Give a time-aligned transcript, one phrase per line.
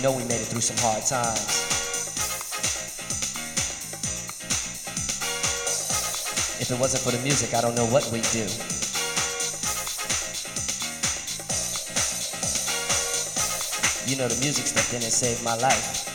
[0.00, 1.44] you know we made it through some hard times.
[6.58, 8.48] If it wasn't for the music, I don't know what we'd do.
[14.08, 16.08] You know the music stepped in and saved my life.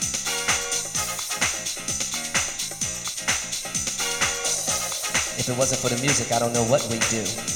[5.38, 7.55] If it wasn't for the music, I don't know what we'd do.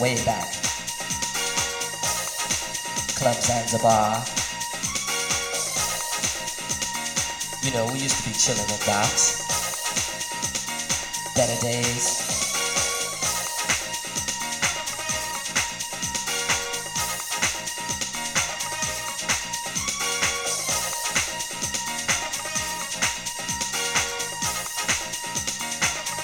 [0.00, 0.52] Way back.
[3.16, 4.24] Club Zanzibar.
[7.62, 9.42] You know, we used to be chilling at docks.
[11.34, 12.22] Better days.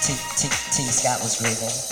[0.03, 1.92] T T T Scott was breathing.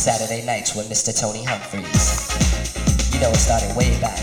[0.00, 1.12] Saturday nights with Mr.
[1.12, 2.32] Tony Humphries.
[3.12, 4.16] You know it started way back.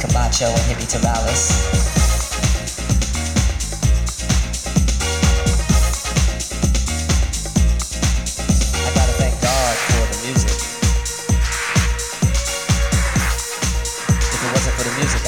[0.00, 1.76] Camacho and Hippie Torrales.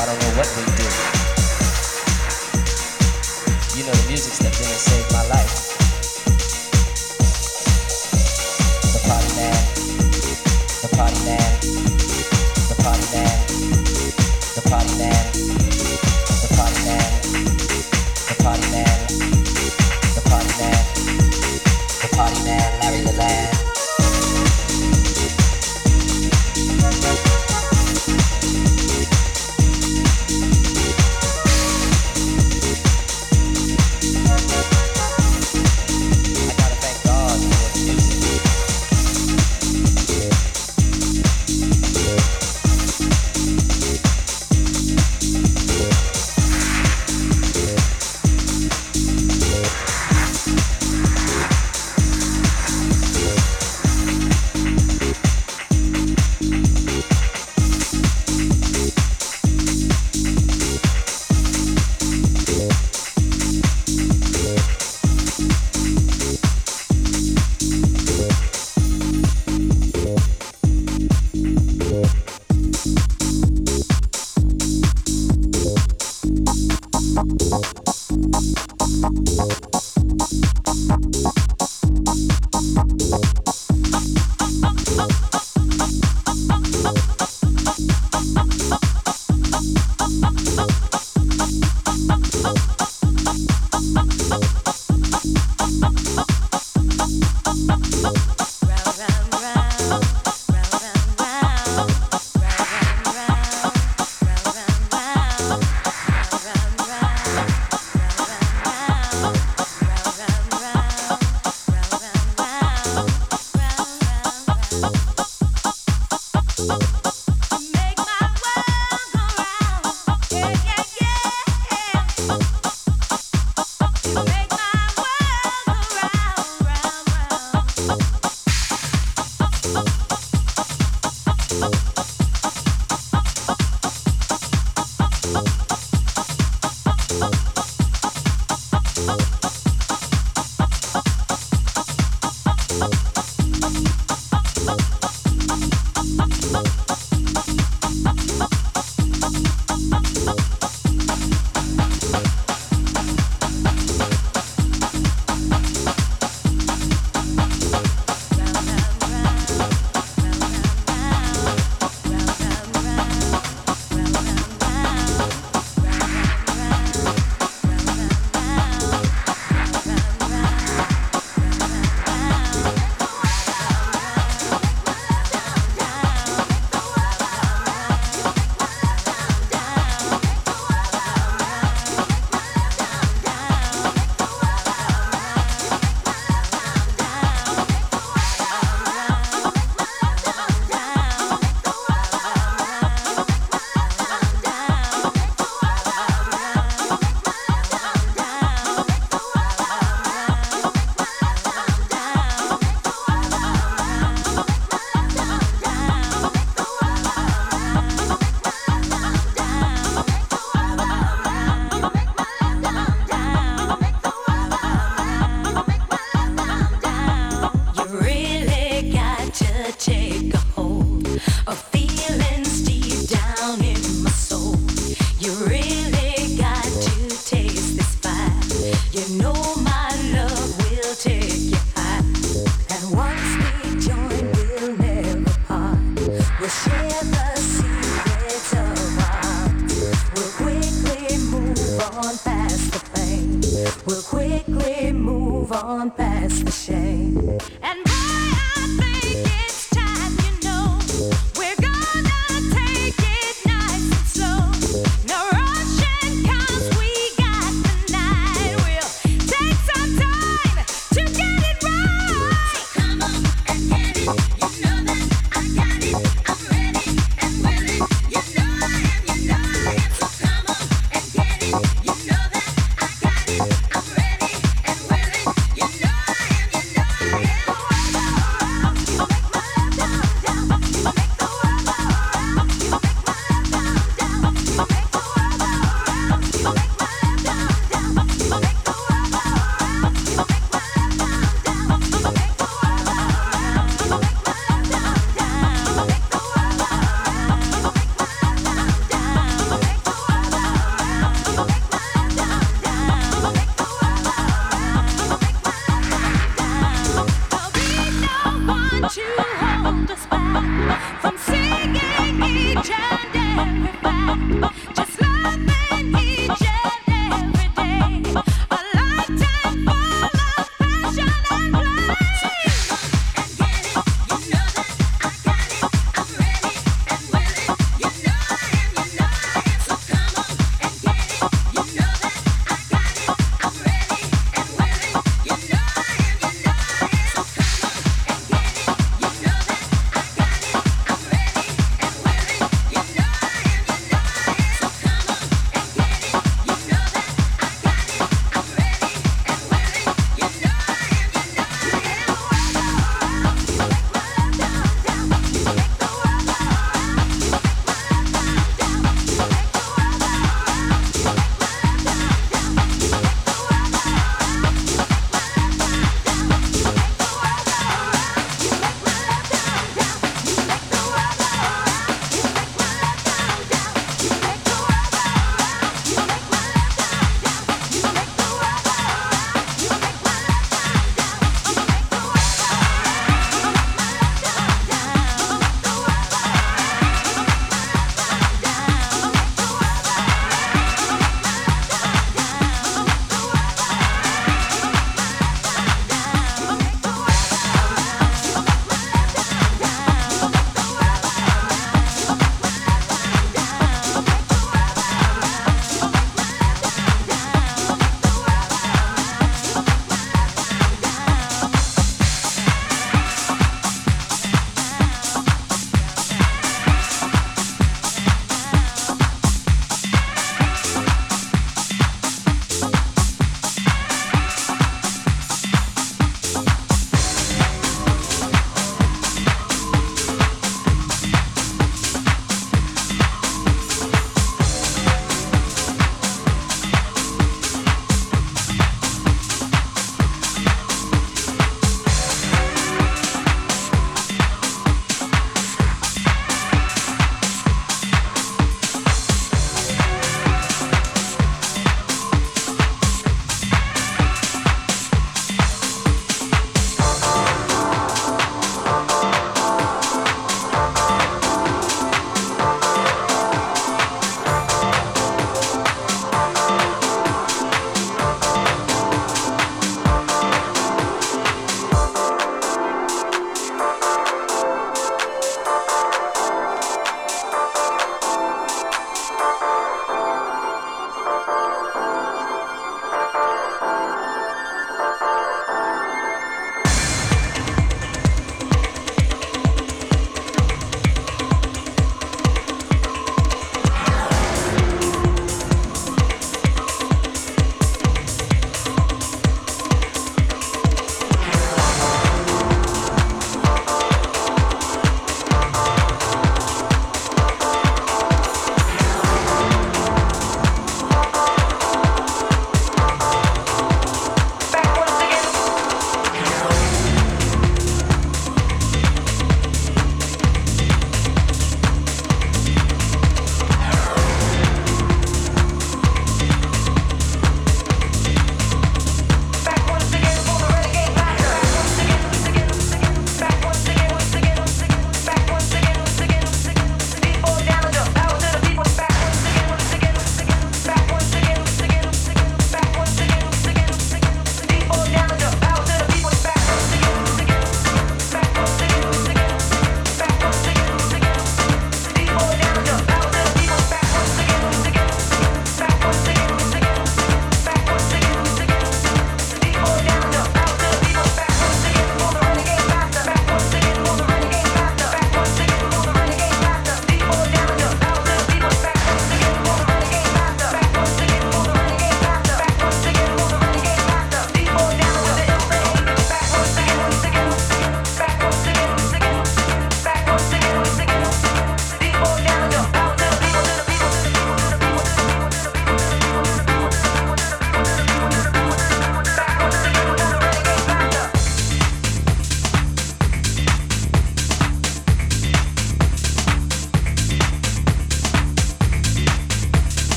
[0.00, 0.87] I don't know what we'd do.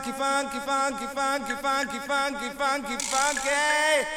[0.00, 4.09] funky, funky, funky, funky, funky, funky, funky, funky.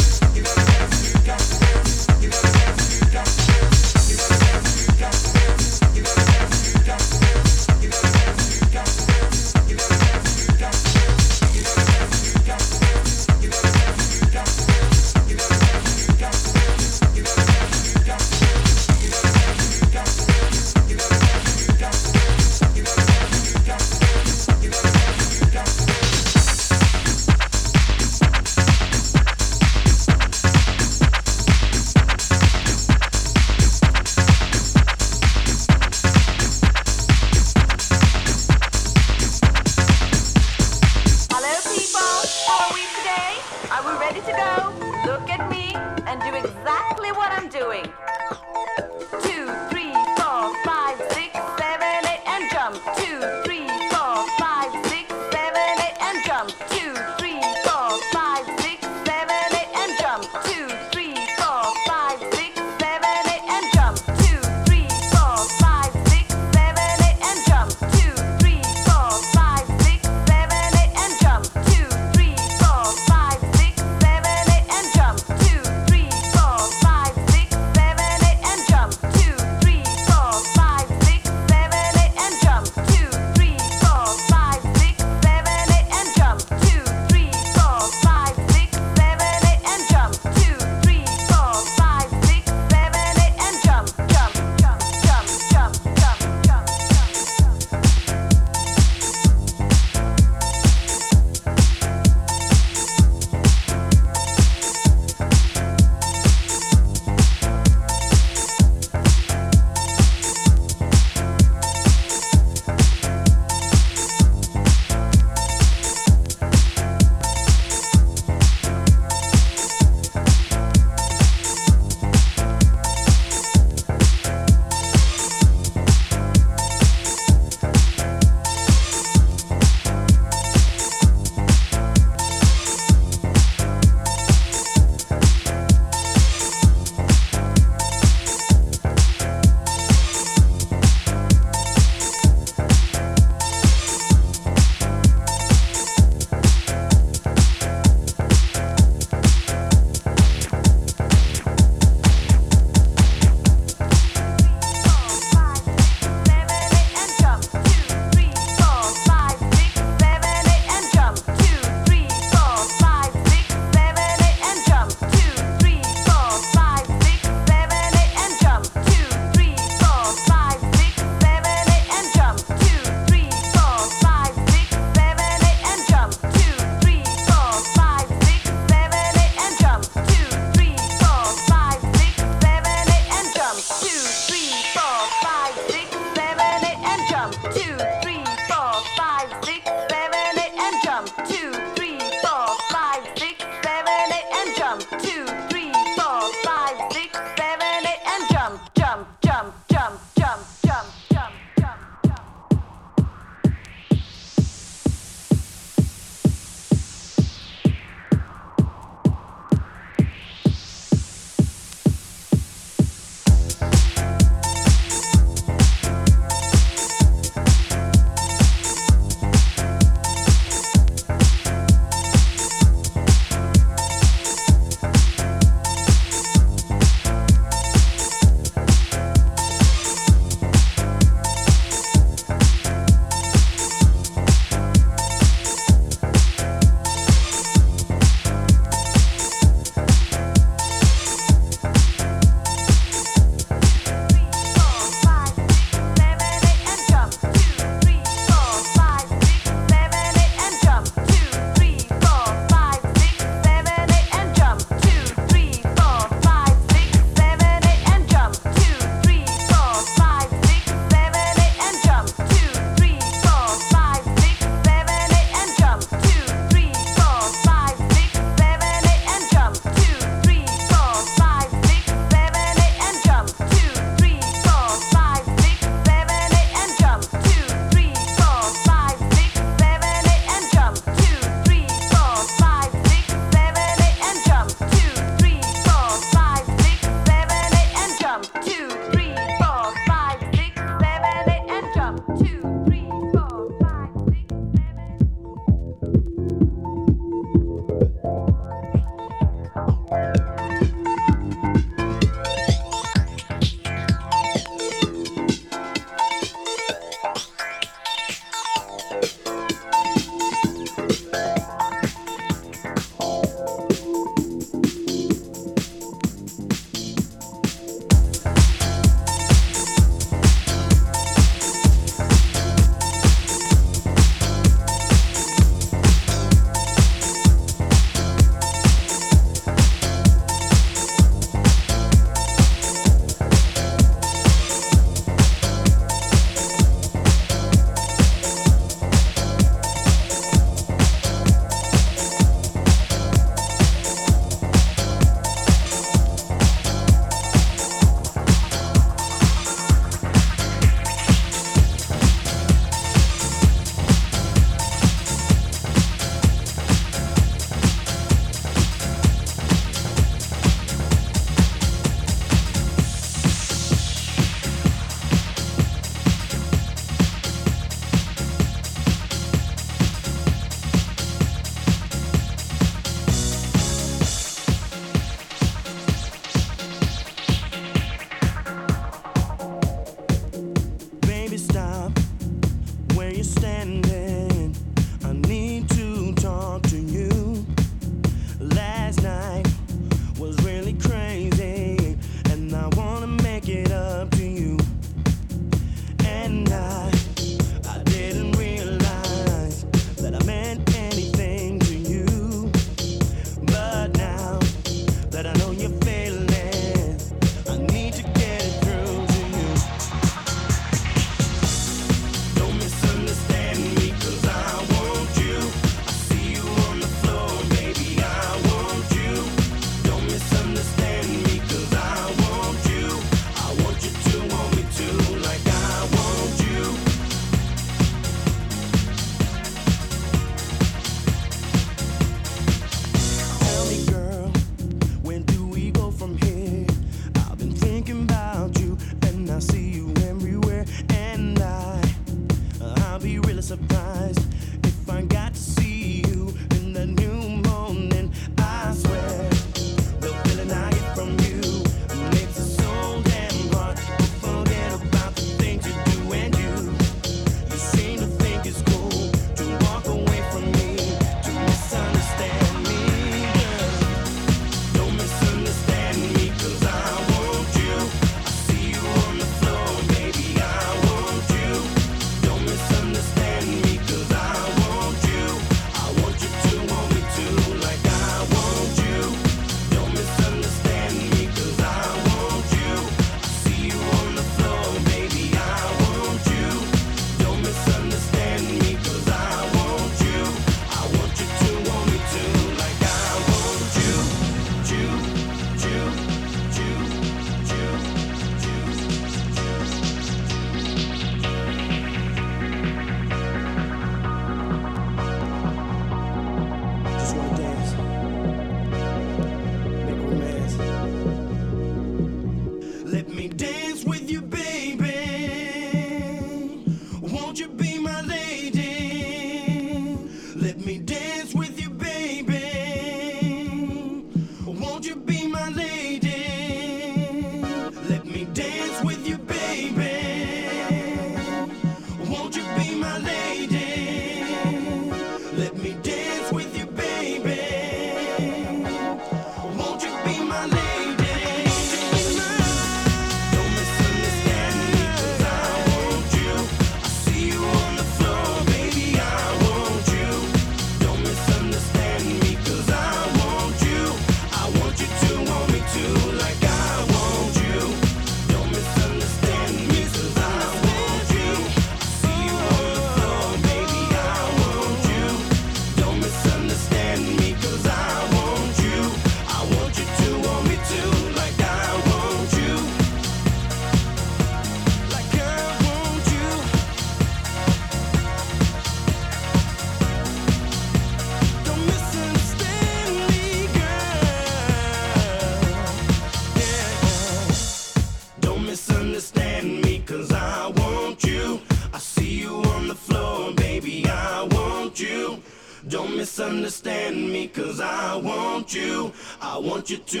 [599.71, 600.00] You to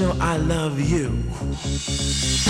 [0.00, 2.49] know I love you?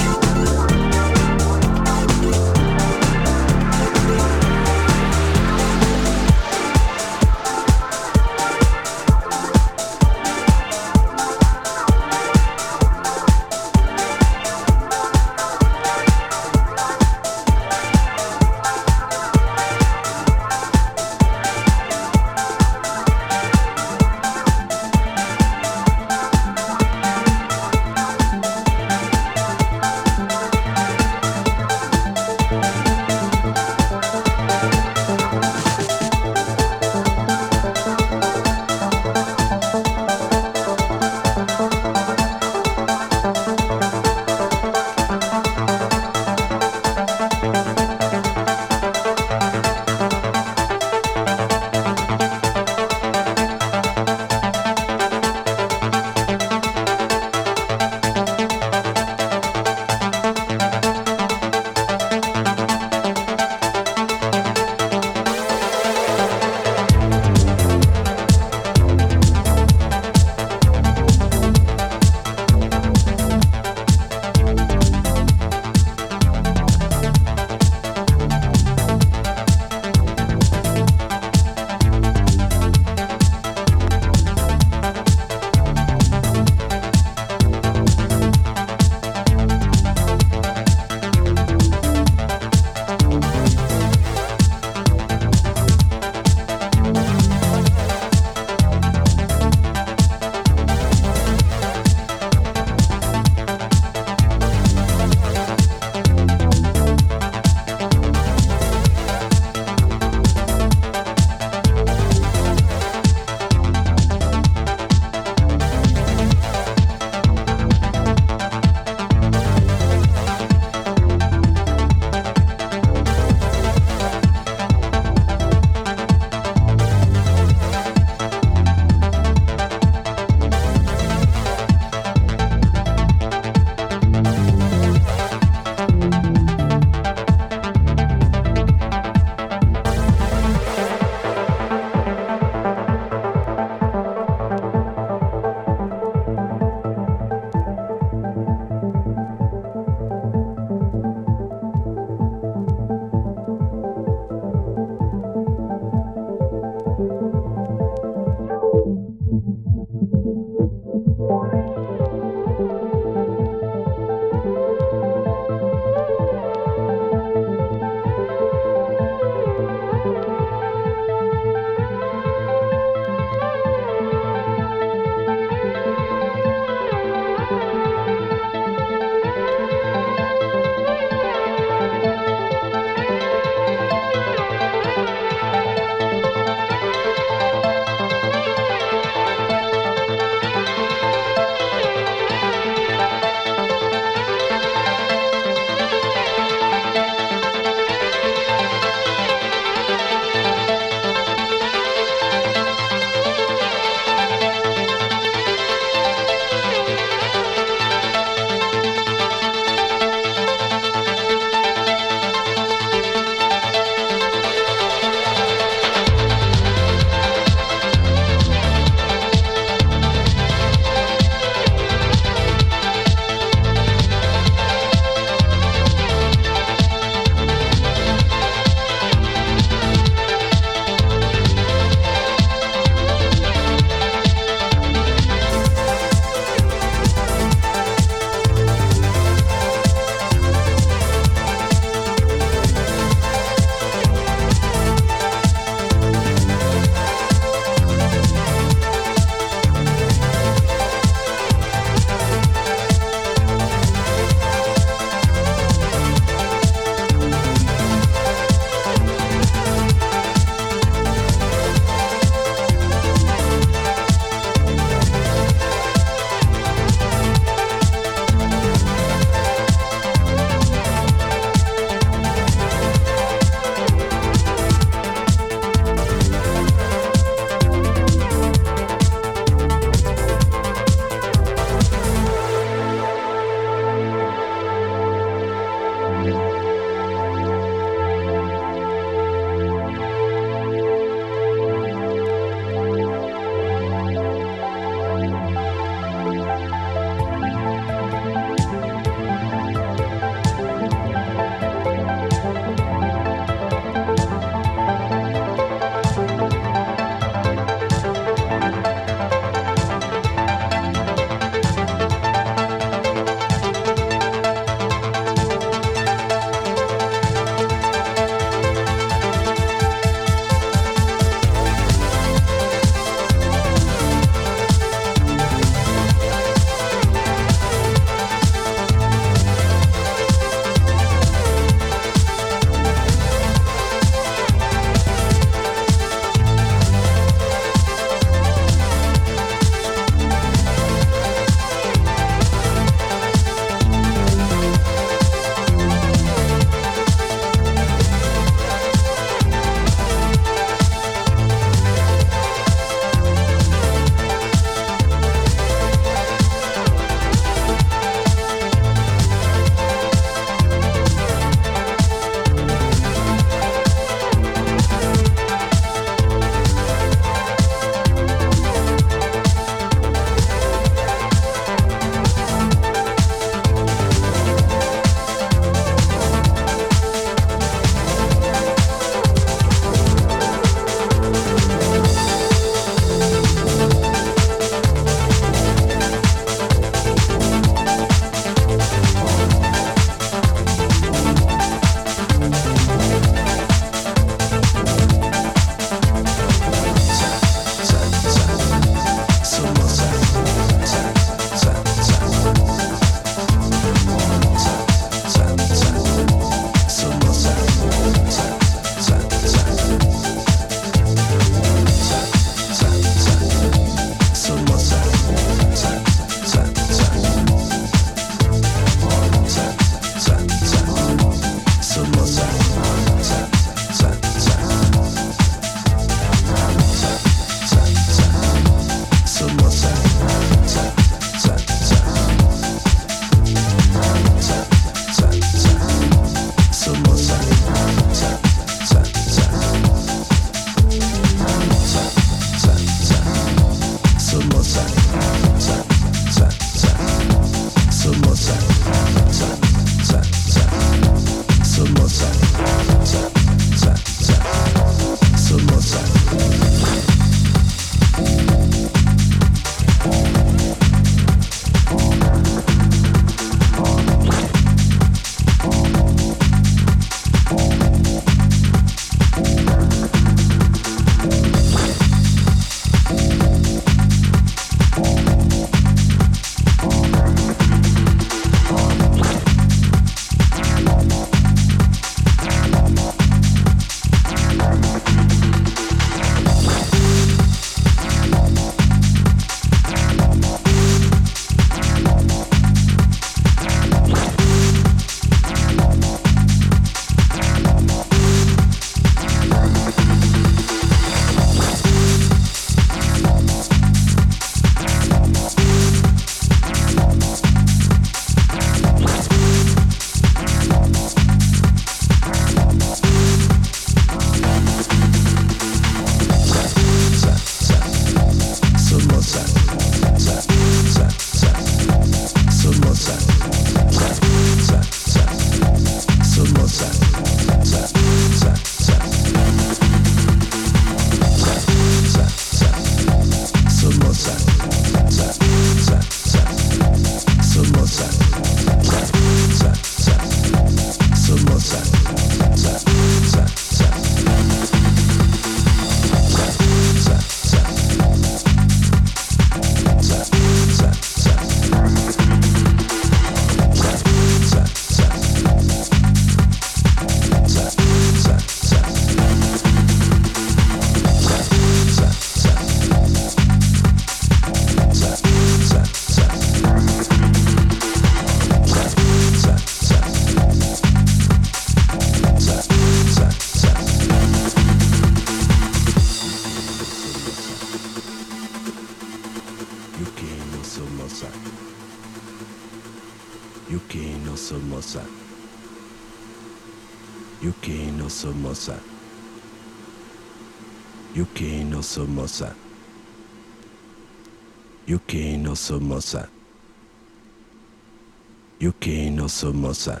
[599.42, 600.00] すもさ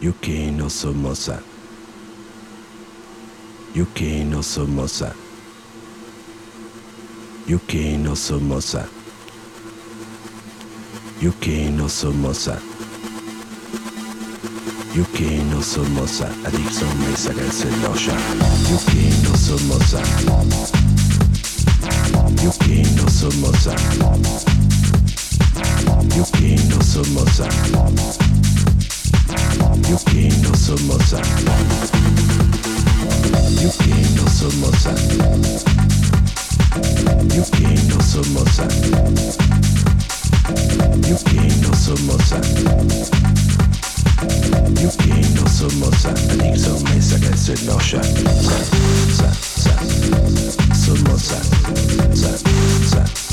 [0.00, 1.40] 雪のすもさ
[3.74, 5.12] 雪のすもさ
[7.48, 8.86] 雪のすもさ
[11.20, 12.56] 雪のすもさ
[14.94, 18.14] 雪のすもさアディクションに探せロシャ
[18.70, 19.98] 雪のすもさ
[22.44, 24.49] 雪のすもさ
[26.90, 28.18] somos amantes.
[29.88, 31.90] You que no somos amantes.
[33.62, 33.70] No
[34.28, 35.64] somos amantes.
[37.86, 39.36] No somos amantes.
[41.06, 43.08] You que no somos amantes.
[44.80, 44.98] You
[45.36, 46.62] no somos amantes.
[46.62, 48.00] Somos amantes.
[50.74, 52.42] Somos amantes.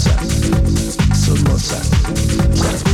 [0.08, 0.98] Somos amantes.
[1.26, 2.87] Somos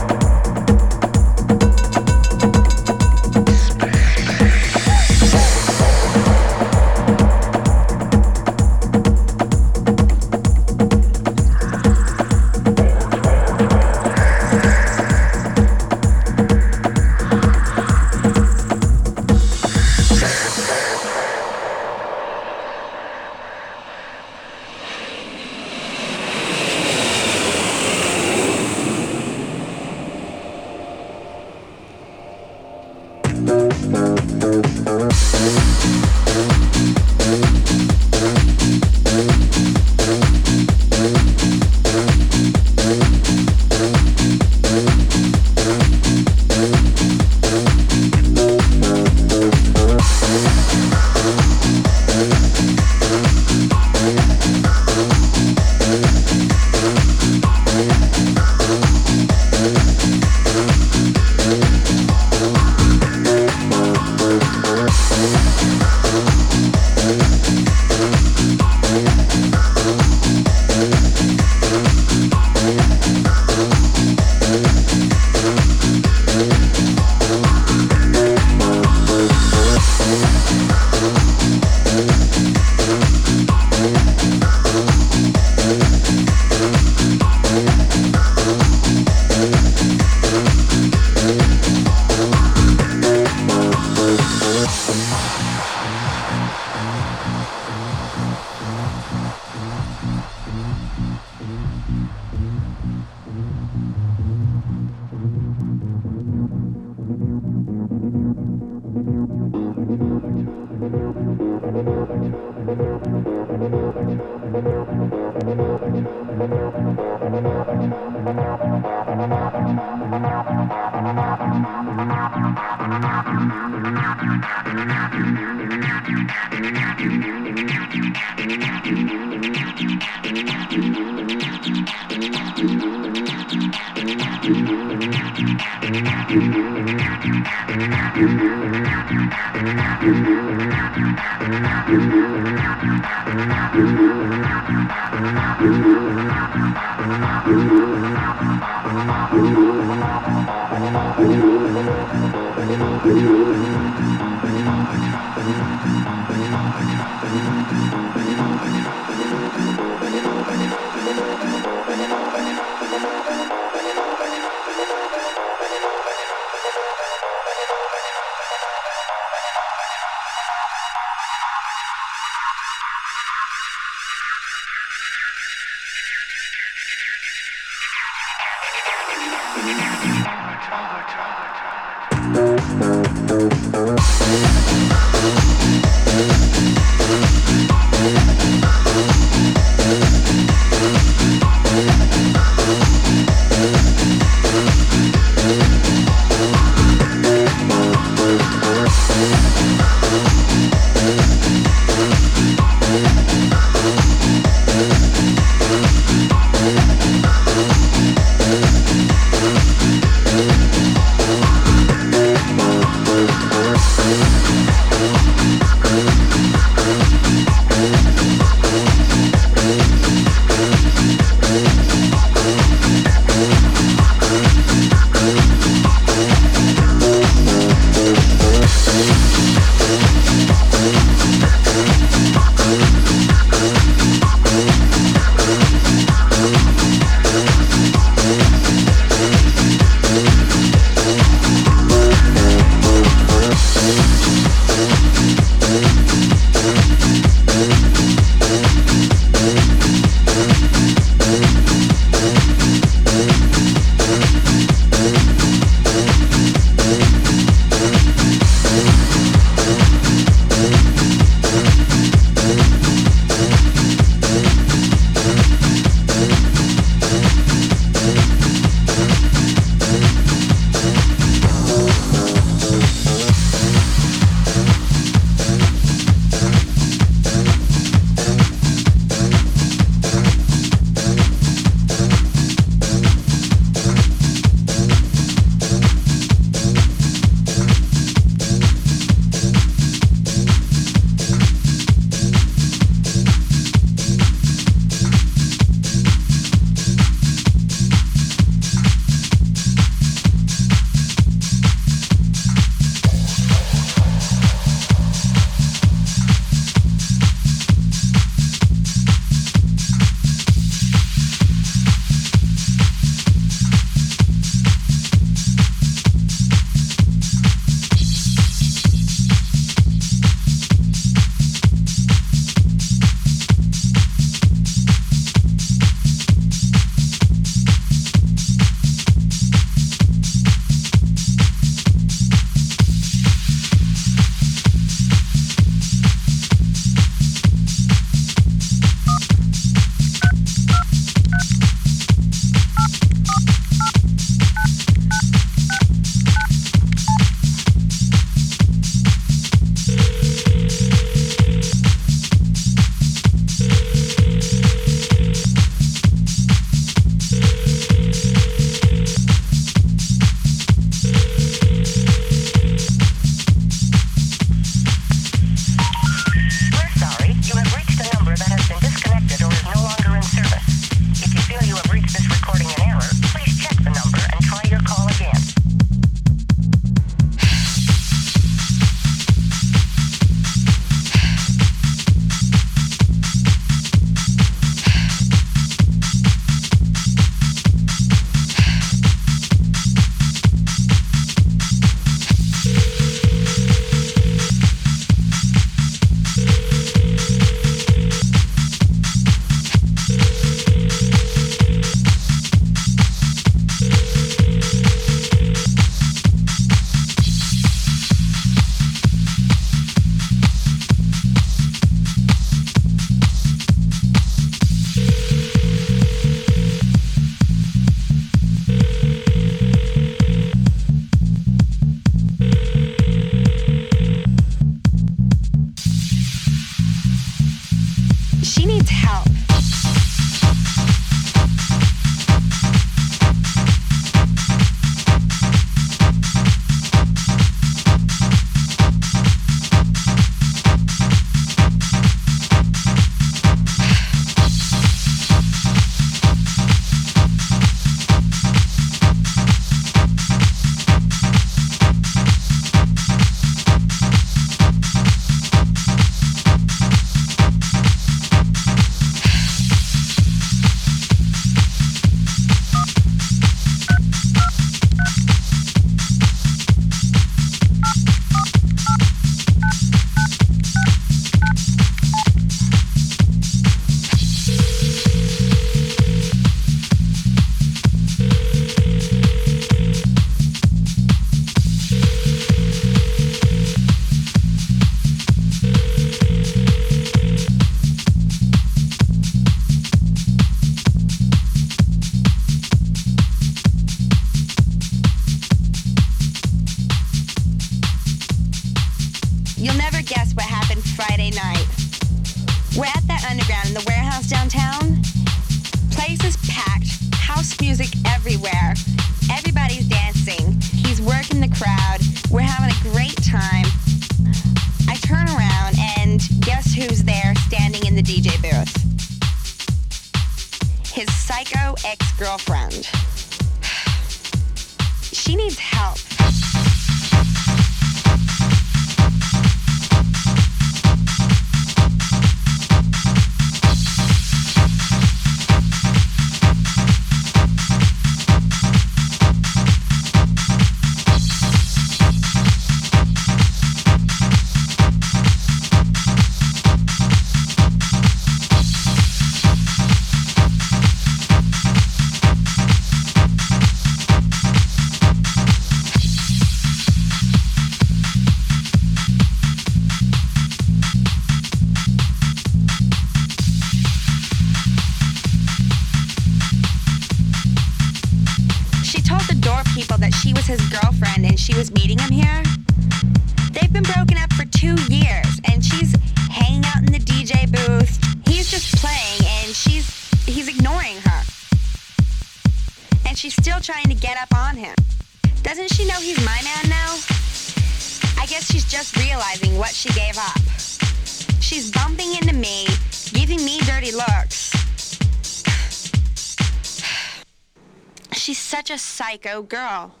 [599.11, 600.00] psycho girl.